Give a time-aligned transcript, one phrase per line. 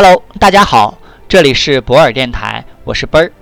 [0.00, 0.96] Hello，大家好，
[1.28, 3.32] 这里是博尔电台，我是奔儿。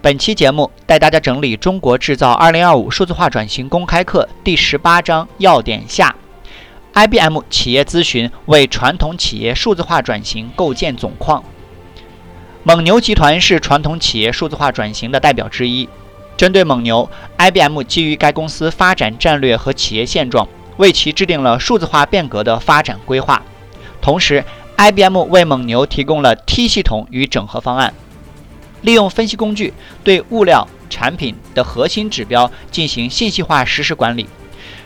[0.00, 6.16] 本期节目带大家整理《中国制造2025数字化转型公开课》第十八章要点下
[6.94, 11.44] ：IBM 企业咨询为传统企业数字化转型构建总框。
[12.62, 15.86] 蒙牛集团是传统企业数字化转型的代表之一。
[16.34, 20.48] 针对蒙牛，IBM 基于该公司发展战略和企业现状，
[20.78, 23.42] 为其制定了数字化变革的发展规划。
[24.00, 24.42] 同时
[24.80, 27.92] ，IBM 为蒙牛提供了 T 系统与整合方案，
[28.80, 34.26] 利用分析工具对物料产品的核心指标进行信息化实时管理，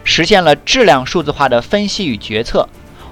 [0.03, 2.69] 实现了质量数字化的分析与决策。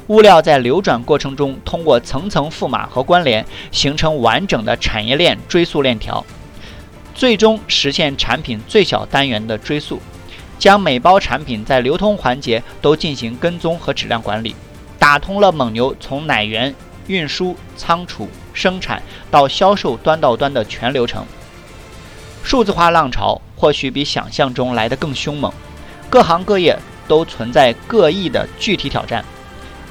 [0.08, 6.26] 物料在流转过程中，通过层层赋码和关联，形成完整的产业链追溯链条。
[7.14, 10.02] 最终实现产品最小单元的追溯，
[10.58, 14.56] 将每包产品在流通环节都进行跟踪和质量管理，
[15.12, 16.74] 打通了蒙牛从奶源、
[17.06, 21.26] 运输、仓储、生产到销售端到端的全流程。
[22.42, 25.52] 数字化浪潮或许比想象中来得更凶猛，
[26.08, 29.22] 各行各业都存在各异的具体挑战。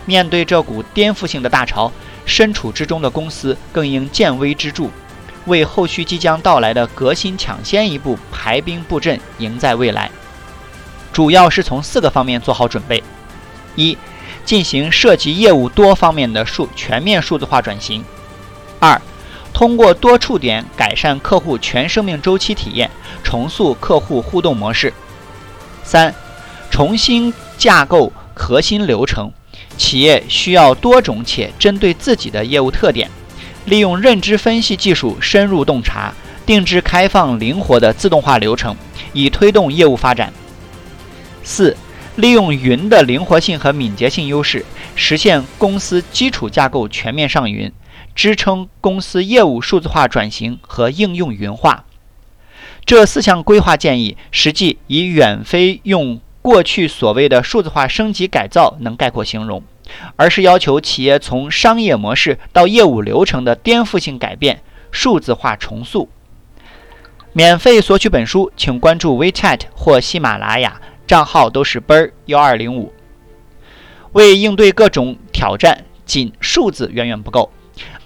[0.06, 1.92] 面对这股颠覆性的大潮，
[2.26, 4.86] 身处之中的公司更应见微知著。
[5.46, 10.10] 为后续即将到来的革新抢先一步排兵布阵，赢在未来。
[11.14, 13.04] 主要是从四个方面做好准备：
[13.76, 13.96] 一、
[14.44, 18.02] 进行涉及业务多方面的数全面数字化转型；
[18.80, 19.02] 二、
[19.54, 22.90] 通过多触点改善客户全生命周期体验，
[23.24, 24.90] 重塑客户互动模式；
[25.84, 26.14] 三、
[26.70, 29.32] 重新架构核心流程，
[29.78, 33.10] 企业需要多种且针对自己的业务特点。
[33.66, 36.12] 利用认知分析技术深入洞察，
[36.48, 38.76] 定制开放灵活的自动化流程，
[39.14, 40.34] 以推动业务发展。
[41.44, 41.78] 四、
[42.16, 47.72] 利用云的灵活性和敏捷性优势，实现公司基础架构全面上云，
[48.16, 51.86] 支撑公司业务数字化转型和应用云化。
[52.86, 59.64] 这四项规划建议，实际已远非用过去所谓的数字化升级改造能概括形容。
[60.16, 66.08] 而是要求企业从商业模式到业务流程的颠覆性改变，数字化重塑。
[67.34, 70.80] 免费索取本书，请关注 WeChat 或喜马拉雅，
[71.12, 72.94] 账号都是奔儿幺二零五。
[74.14, 77.52] 为应对各种挑战，仅数字远远不够。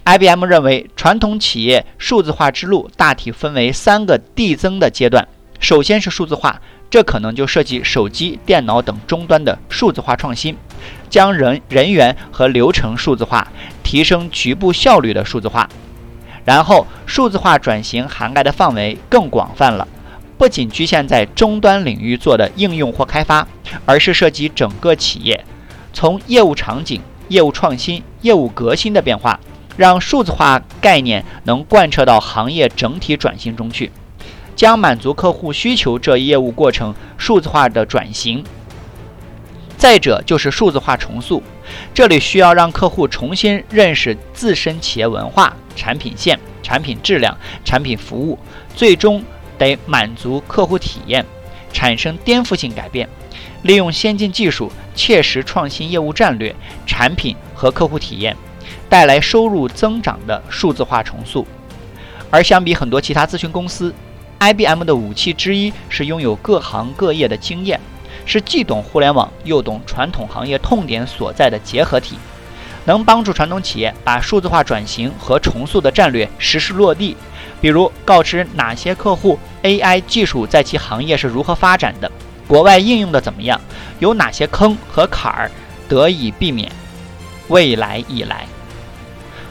[0.06, 5.28] IBM 认为，传统企业数字化之路大体分为三个递增的阶段。
[5.60, 10.58] 首先是数字化，这可能就涉及手机、电脑等终端的数字化创新。
[11.08, 13.48] 将人人员和流程数字化，
[13.84, 15.70] 提升局部效率的数字化，
[16.44, 19.88] 然后数字化转型涵盖的范围更广泛了，
[20.38, 23.47] 不仅局限在终端领域做的应用或开发，
[23.85, 25.46] 而是涉及整个企业，
[25.94, 29.40] 从业务场景、业务创新、业务革新的变化，
[29.78, 33.91] 让数字化概念能贯彻到行业整体转型中去，
[34.56, 38.44] 将满足客户需求这一业务过程数字化的转型。
[39.78, 41.44] 再者就是数字化重塑，
[41.94, 48.40] 这里需要让客户重新认识自身企业文化、产品线、产品质量、产品服务，
[48.74, 49.22] 最终
[49.58, 51.26] 得满足客户体验，
[51.74, 53.08] 产生颠覆性改变。
[53.64, 56.56] 利用先进技术，切实创新业务战略、
[56.86, 58.36] 产品和客户体验，
[58.88, 61.46] 带来收入增长的数字化重塑。
[62.30, 63.94] 而相比很多其他咨询公司
[64.40, 67.80] ，IBM 的武器之一是拥有各行各业的经验。
[68.28, 72.18] 是既懂互联网又懂传统行业痛点所在的结合体，
[72.86, 77.16] 能帮助传统企业把数字化转型和重塑的战略实施落地。
[77.62, 82.12] 比如告知哪些客户 AI 技术在其行业是如何发展的，
[82.48, 83.60] 国外应用的怎么样，
[84.00, 85.52] 有哪些坑和坎儿
[85.88, 86.72] 得以避免。
[87.48, 88.46] 未来已来。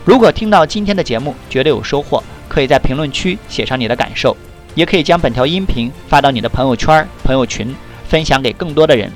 [0.05, 4.37] 如果听到今天的节目觉得有收获，可以在评论区写上你的感受，
[4.75, 7.75] 也可以将本条音频发到你的朋友圈、朋友群。
[8.07, 9.11] 分享给更多的人，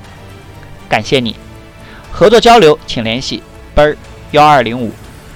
[0.89, 1.33] 感谢你。
[2.11, 3.41] 合作交流，请联系
[3.73, 3.95] 奔儿
[4.31, 4.91] 幺二零五。